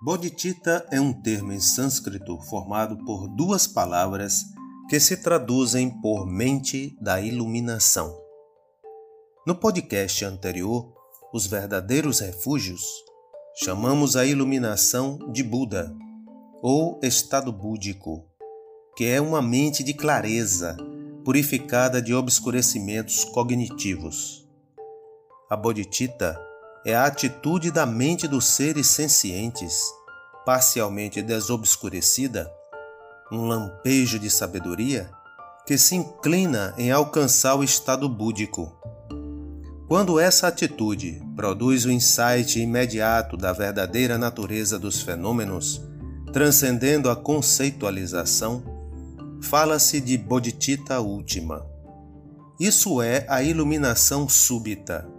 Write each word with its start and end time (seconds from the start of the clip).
Bodhicitta 0.00 0.86
é 0.92 1.00
um 1.00 1.12
termo 1.12 1.52
em 1.52 1.58
sânscrito 1.58 2.40
formado 2.42 3.04
por 3.04 3.26
duas 3.26 3.66
palavras 3.66 4.44
que 4.88 5.00
se 5.00 5.16
traduzem 5.16 5.90
por 6.00 6.24
mente 6.24 6.96
da 7.00 7.20
iluminação. 7.20 8.16
No 9.44 9.56
podcast 9.56 10.24
anterior, 10.24 10.94
Os 11.34 11.48
Verdadeiros 11.48 12.20
Refúgios, 12.20 12.80
chamamos 13.56 14.14
a 14.14 14.24
iluminação 14.24 15.18
de 15.32 15.42
Buda, 15.42 15.92
ou 16.62 17.00
estado 17.02 17.52
búdico, 17.52 18.24
que 18.96 19.04
é 19.04 19.20
uma 19.20 19.42
mente 19.42 19.82
de 19.82 19.94
clareza, 19.94 20.76
purificada 21.24 22.00
de 22.00 22.14
obscurecimentos 22.14 23.24
cognitivos. 23.24 24.48
A 25.50 25.56
Bodhicitta 25.56 26.47
é 26.88 26.94
a 26.94 27.04
atitude 27.04 27.70
da 27.70 27.84
mente 27.84 28.26
dos 28.26 28.46
seres 28.46 28.86
sencientes, 28.86 29.92
parcialmente 30.46 31.20
desobscurecida, 31.20 32.50
um 33.30 33.46
lampejo 33.46 34.18
de 34.18 34.30
sabedoria 34.30 35.10
que 35.66 35.76
se 35.76 35.96
inclina 35.96 36.72
em 36.78 36.90
alcançar 36.90 37.56
o 37.56 37.62
estado 37.62 38.08
búdico. 38.08 38.74
Quando 39.86 40.18
essa 40.18 40.48
atitude 40.48 41.22
produz 41.36 41.84
o 41.84 41.90
insight 41.90 42.58
imediato 42.58 43.36
da 43.36 43.52
verdadeira 43.52 44.16
natureza 44.16 44.78
dos 44.78 45.02
fenômenos, 45.02 45.82
transcendendo 46.32 47.10
a 47.10 47.16
conceitualização, 47.16 48.62
fala-se 49.42 50.00
de 50.00 50.16
bodhicitta 50.16 51.00
última. 51.00 51.66
Isso 52.58 53.02
é 53.02 53.26
a 53.28 53.42
iluminação 53.42 54.26
súbita 54.26 55.17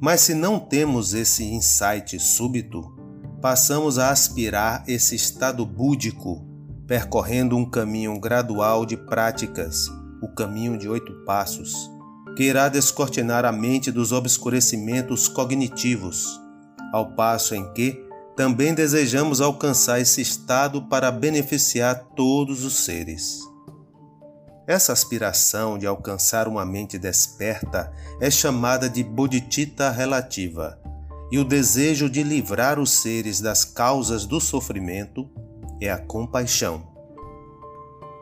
mas 0.00 0.20
se 0.20 0.34
não 0.34 0.58
temos 0.58 1.14
esse 1.14 1.44
insight 1.44 2.18
súbito, 2.18 2.94
passamos 3.40 3.98
a 3.98 4.10
aspirar 4.10 4.84
esse 4.88 5.14
estado 5.14 5.64
búdico, 5.64 6.46
percorrendo 6.86 7.56
um 7.56 7.68
caminho 7.68 8.18
gradual 8.18 8.84
de 8.86 8.96
práticas, 8.96 9.90
o 10.22 10.28
caminho 10.28 10.78
de 10.78 10.88
oito 10.88 11.12
passos, 11.24 11.90
que 12.36 12.44
irá 12.44 12.68
descortinar 12.68 13.44
a 13.44 13.52
mente 13.52 13.92
dos 13.92 14.12
obscurecimentos 14.12 15.28
cognitivos, 15.28 16.40
ao 16.92 17.12
passo 17.14 17.54
em 17.54 17.72
que 17.72 18.02
também 18.36 18.74
desejamos 18.74 19.40
alcançar 19.40 20.00
esse 20.00 20.20
estado 20.20 20.82
para 20.82 21.10
beneficiar 21.10 22.10
todos 22.16 22.64
os 22.64 22.84
seres. 22.84 23.53
Essa 24.66 24.94
aspiração 24.94 25.76
de 25.76 25.86
alcançar 25.86 26.48
uma 26.48 26.64
mente 26.64 26.98
desperta 26.98 27.92
é 28.18 28.30
chamada 28.30 28.88
de 28.88 29.02
bodhicitta 29.02 29.90
relativa, 29.90 30.78
e 31.30 31.38
o 31.38 31.44
desejo 31.44 32.08
de 32.08 32.22
livrar 32.22 32.78
os 32.78 32.90
seres 32.90 33.40
das 33.42 33.62
causas 33.64 34.24
do 34.24 34.40
sofrimento 34.40 35.28
é 35.80 35.90
a 35.90 35.98
compaixão. 35.98 36.82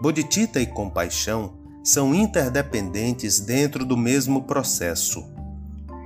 Bodhicitta 0.01 0.61
e 0.61 0.67
compaixão 0.67 1.55
são 1.85 2.13
interdependentes 2.13 3.39
dentro 3.39 3.85
do 3.85 3.97
mesmo 3.97 4.43
processo. 4.43 5.25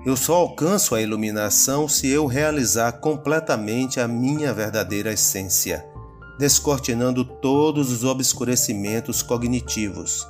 Eu 0.05 0.17
só 0.17 0.35
alcanço 0.35 0.95
a 0.95 1.01
iluminação 1.01 1.89
se 1.89 2.09
eu 2.09 2.27
realizar 2.27 2.93
completamente 2.93 4.01
a 4.01 4.07
minha 4.07 4.53
verdadeira 4.53 5.13
essência 5.13 5.96
descortinando 6.39 7.25
todos 7.25 7.91
os 7.91 8.05
obscurecimentos 8.05 9.23
cognitivos. 9.23 10.27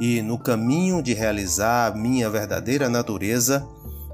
E 0.00 0.22
no 0.22 0.38
caminho 0.38 1.02
de 1.02 1.12
realizar 1.12 1.94
minha 1.96 2.30
verdadeira 2.30 2.88
natureza, 2.88 3.66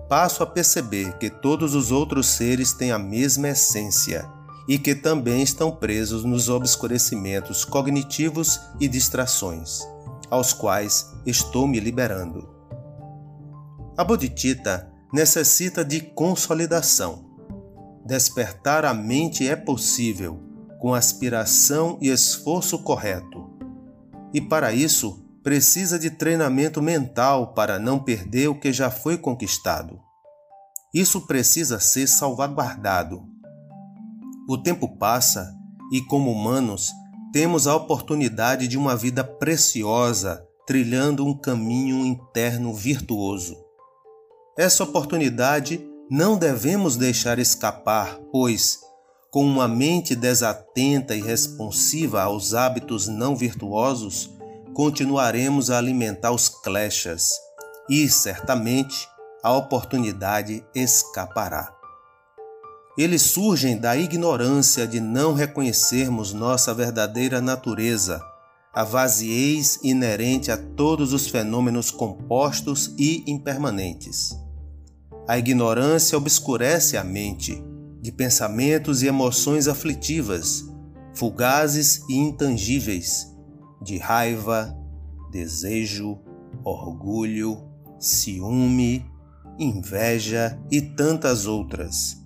passo 0.08 0.42
a 0.42 0.46
perceber 0.46 1.16
que 1.18 1.28
todos 1.28 1.74
os 1.74 1.92
outros 1.92 2.26
seres 2.26 2.72
têm 2.72 2.90
a 2.90 2.98
mesma 2.98 3.48
essência 3.48 4.28
e 4.68 4.78
que 4.78 4.94
também 4.94 5.42
estão 5.42 5.70
presos 5.70 6.24
nos 6.24 6.48
obscurecimentos 6.48 7.64
cognitivos 7.64 8.60
e 8.80 8.88
distrações, 8.88 9.80
aos 10.28 10.52
quais 10.52 11.12
estou 11.24 11.68
me 11.68 11.78
liberando. 11.78 12.48
A 13.96 14.02
Bodhicitta 14.02 14.92
necessita 15.12 15.84
de 15.84 16.00
consolidação. 16.00 17.24
Despertar 18.04 18.84
a 18.84 18.92
mente 18.92 19.48
é 19.48 19.54
possível 19.54 20.45
com 20.78 20.94
aspiração 20.94 21.98
e 22.00 22.08
esforço 22.08 22.78
correto. 22.78 23.50
E 24.32 24.40
para 24.40 24.72
isso, 24.72 25.24
precisa 25.42 25.98
de 25.98 26.10
treinamento 26.10 26.82
mental 26.82 27.54
para 27.54 27.78
não 27.78 27.98
perder 27.98 28.48
o 28.48 28.58
que 28.58 28.72
já 28.72 28.90
foi 28.90 29.16
conquistado. 29.16 30.00
Isso 30.92 31.26
precisa 31.26 31.78
ser 31.78 32.06
salvaguardado. 32.06 33.22
O 34.48 34.58
tempo 34.58 34.96
passa 34.96 35.54
e, 35.92 36.00
como 36.02 36.32
humanos, 36.32 36.90
temos 37.32 37.66
a 37.66 37.74
oportunidade 37.74 38.66
de 38.66 38.78
uma 38.78 38.96
vida 38.96 39.22
preciosa 39.22 40.46
trilhando 40.66 41.24
um 41.24 41.32
caminho 41.32 42.04
interno 42.04 42.74
virtuoso. 42.74 43.56
Essa 44.58 44.82
oportunidade 44.82 45.80
não 46.10 46.36
devemos 46.36 46.96
deixar 46.96 47.38
escapar, 47.38 48.18
pois, 48.32 48.80
com 49.30 49.44
uma 49.44 49.68
mente 49.68 50.14
desatenta 50.14 51.14
e 51.14 51.20
responsiva 51.20 52.22
aos 52.22 52.54
hábitos 52.54 53.08
não 53.08 53.36
virtuosos, 53.36 54.30
continuaremos 54.72 55.70
a 55.70 55.78
alimentar 55.78 56.32
os 56.32 56.48
kleshas 56.48 57.30
e, 57.88 58.08
certamente, 58.08 59.08
a 59.42 59.52
oportunidade 59.52 60.64
escapará. 60.74 61.72
Eles 62.98 63.22
surgem 63.22 63.76
da 63.76 63.96
ignorância 63.96 64.86
de 64.86 65.00
não 65.00 65.34
reconhecermos 65.34 66.32
nossa 66.32 66.72
verdadeira 66.72 67.40
natureza, 67.40 68.20
a 68.72 68.84
vaziez 68.84 69.78
inerente 69.82 70.50
a 70.50 70.56
todos 70.56 71.12
os 71.12 71.28
fenômenos 71.28 71.90
compostos 71.90 72.94
e 72.98 73.22
impermanentes. 73.26 74.34
A 75.28 75.38
ignorância 75.38 76.16
obscurece 76.16 76.96
a 76.96 77.04
mente 77.04 77.62
de 78.06 78.12
pensamentos 78.12 79.02
e 79.02 79.08
emoções 79.08 79.66
aflitivas, 79.66 80.64
fugazes 81.12 82.04
e 82.08 82.14
intangíveis, 82.14 83.34
de 83.82 83.98
raiva, 83.98 84.72
desejo, 85.32 86.16
orgulho, 86.62 87.64
ciúme, 87.98 89.04
inveja 89.58 90.56
e 90.70 90.80
tantas 90.80 91.46
outras. 91.46 92.16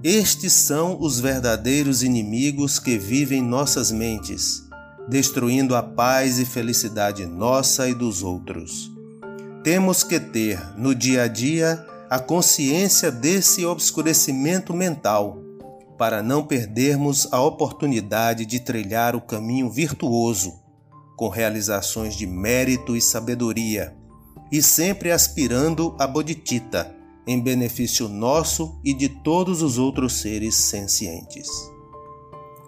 Estes 0.00 0.52
são 0.52 0.96
os 1.00 1.18
verdadeiros 1.18 2.04
inimigos 2.04 2.78
que 2.78 2.96
vivem 2.96 3.42
nossas 3.42 3.90
mentes, 3.90 4.62
destruindo 5.08 5.74
a 5.74 5.82
paz 5.82 6.38
e 6.38 6.44
felicidade 6.44 7.26
nossa 7.26 7.88
e 7.88 7.94
dos 7.94 8.22
outros. 8.22 8.92
Temos 9.64 10.04
que 10.04 10.20
ter 10.20 10.78
no 10.78 10.94
dia 10.94 11.24
a 11.24 11.26
dia 11.26 11.84
a 12.10 12.18
consciência 12.18 13.08
desse 13.12 13.64
obscurecimento 13.64 14.74
mental, 14.74 15.38
para 15.96 16.20
não 16.20 16.44
perdermos 16.44 17.32
a 17.32 17.40
oportunidade 17.40 18.44
de 18.44 18.58
trilhar 18.58 19.14
o 19.14 19.20
caminho 19.20 19.70
virtuoso, 19.70 20.58
com 21.16 21.28
realizações 21.28 22.16
de 22.16 22.26
mérito 22.26 22.96
e 22.96 23.00
sabedoria, 23.00 23.94
e 24.50 24.60
sempre 24.60 25.12
aspirando 25.12 25.94
a 26.00 26.06
bodhicitta, 26.08 26.92
em 27.28 27.38
benefício 27.38 28.08
nosso 28.08 28.80
e 28.84 28.92
de 28.92 29.08
todos 29.08 29.62
os 29.62 29.78
outros 29.78 30.14
seres 30.14 30.56
sencientes. 30.56 31.48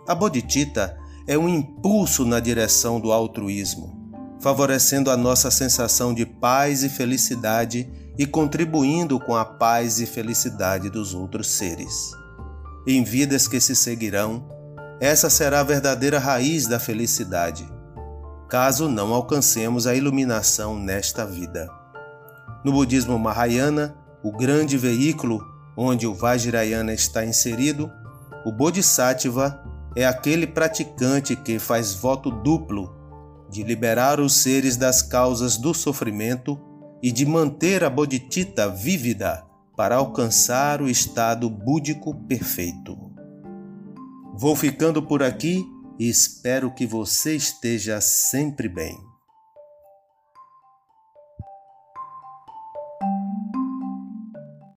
A 0.07 0.15
bodhicitta 0.15 0.97
é 1.27 1.37
um 1.37 1.49
impulso 1.49 2.25
na 2.25 2.39
direção 2.39 3.01
do 3.01 3.11
altruísmo, 3.11 3.93
favorecendo 4.39 5.11
a 5.11 5.17
nossa 5.17 5.51
sensação 5.51 6.15
de 6.15 6.25
paz 6.25 6.85
e 6.85 6.89
felicidade 6.89 7.91
e 8.19 8.27
contribuindo 8.27 9.19
com 9.19 9.35
a 9.35 9.45
paz 9.45 10.01
e 10.01 10.07
felicidade 10.07 10.91
dos 10.91 11.15
outros 11.15 11.51
seres. 11.51 12.13
Em 12.87 13.03
vidas 13.05 13.49
que 13.49 13.61
se 13.61 13.75
seguirão, 13.75 14.49
essa 15.01 15.31
será 15.31 15.61
a 15.61 15.65
verdadeira 15.65 16.19
raiz 16.19 16.67
da 16.67 16.79
felicidade, 16.79 17.69
caso 18.49 18.89
não 18.89 19.13
alcancemos 19.15 19.87
a 19.87 19.95
iluminação 19.95 20.79
nesta 20.79 21.25
vida. 21.25 21.69
No 22.65 22.73
budismo 22.73 23.19
Mahayana, 23.19 23.97
o 24.23 24.31
grande 24.31 24.77
veículo 24.77 25.45
onde 25.77 26.07
o 26.07 26.15
Vajrayana 26.15 26.93
está 26.93 27.25
inserido, 27.25 27.91
o 28.45 28.53
Bodhisattva 28.53 29.63
é 29.97 30.07
aquele 30.07 30.47
praticante 30.47 31.35
que 31.35 31.59
faz 31.59 31.95
voto 31.95 32.31
duplo 32.31 32.95
de 33.51 33.63
liberar 33.63 34.21
os 34.21 34.35
seres 34.35 34.77
das 34.77 35.03
causas 35.03 35.57
do 35.57 35.75
sofrimento 35.75 36.59
e 37.03 37.11
de 37.11 37.27
manter 37.27 37.83
a 37.83 37.91
bodhicitta 37.91 38.69
vívida 38.69 39.45
para 39.77 39.97
alcançar 39.97 40.81
o 40.81 40.89
estado 40.89 41.51
búdico 41.51 42.15
perfeito. 42.27 42.97
Vou 44.35 44.55
ficando 44.55 45.03
por 45.03 45.23
aqui 45.23 45.65
e 45.99 46.09
espero 46.09 46.73
que 46.73 46.87
você 46.87 47.35
esteja 47.35 48.01
sempre 48.01 48.69
bem. 48.69 49.12